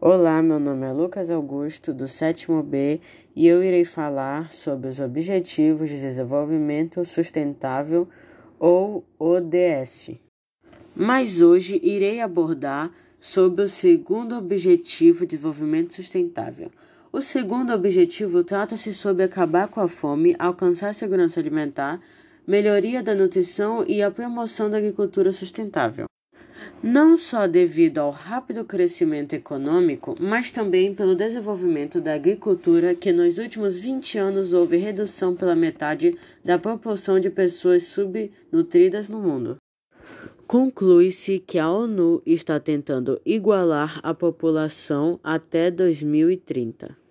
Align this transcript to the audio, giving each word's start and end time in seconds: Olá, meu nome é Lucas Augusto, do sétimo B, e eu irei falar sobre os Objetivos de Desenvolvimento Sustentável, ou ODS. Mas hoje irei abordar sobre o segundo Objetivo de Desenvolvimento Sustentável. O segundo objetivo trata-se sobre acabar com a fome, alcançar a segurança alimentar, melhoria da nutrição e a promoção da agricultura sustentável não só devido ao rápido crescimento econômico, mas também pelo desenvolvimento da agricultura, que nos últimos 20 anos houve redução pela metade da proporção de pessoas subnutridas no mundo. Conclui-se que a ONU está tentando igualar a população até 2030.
Olá, 0.00 0.40
meu 0.40 0.60
nome 0.60 0.86
é 0.86 0.92
Lucas 0.92 1.28
Augusto, 1.28 1.92
do 1.92 2.06
sétimo 2.06 2.62
B, 2.62 3.00
e 3.34 3.48
eu 3.48 3.64
irei 3.64 3.84
falar 3.84 4.52
sobre 4.52 4.88
os 4.88 5.00
Objetivos 5.00 5.90
de 5.90 6.00
Desenvolvimento 6.00 7.04
Sustentável, 7.04 8.08
ou 8.60 9.04
ODS. 9.18 10.12
Mas 10.94 11.40
hoje 11.40 11.80
irei 11.82 12.20
abordar 12.20 12.92
sobre 13.18 13.64
o 13.64 13.68
segundo 13.68 14.36
Objetivo 14.36 15.26
de 15.26 15.36
Desenvolvimento 15.36 15.94
Sustentável. 15.94 16.70
O 17.12 17.20
segundo 17.20 17.72
objetivo 17.72 18.44
trata-se 18.44 18.94
sobre 18.94 19.24
acabar 19.24 19.66
com 19.66 19.80
a 19.80 19.88
fome, 19.88 20.36
alcançar 20.38 20.90
a 20.90 20.94
segurança 20.94 21.40
alimentar, 21.40 22.00
melhoria 22.46 23.02
da 23.02 23.16
nutrição 23.16 23.84
e 23.84 24.00
a 24.00 24.12
promoção 24.12 24.70
da 24.70 24.76
agricultura 24.76 25.32
sustentável 25.32 26.06
não 26.82 27.16
só 27.16 27.46
devido 27.46 27.98
ao 27.98 28.10
rápido 28.10 28.64
crescimento 28.64 29.32
econômico, 29.32 30.14
mas 30.20 30.50
também 30.50 30.94
pelo 30.94 31.14
desenvolvimento 31.14 32.00
da 32.00 32.14
agricultura, 32.14 32.94
que 32.94 33.12
nos 33.12 33.38
últimos 33.38 33.76
20 33.76 34.18
anos 34.18 34.52
houve 34.52 34.76
redução 34.76 35.34
pela 35.34 35.56
metade 35.56 36.16
da 36.44 36.58
proporção 36.58 37.18
de 37.18 37.30
pessoas 37.30 37.84
subnutridas 37.84 39.08
no 39.08 39.18
mundo. 39.18 39.56
Conclui-se 40.46 41.38
que 41.40 41.58
a 41.58 41.70
ONU 41.70 42.22
está 42.24 42.58
tentando 42.58 43.20
igualar 43.26 44.00
a 44.02 44.14
população 44.14 45.20
até 45.22 45.70
2030. 45.70 47.07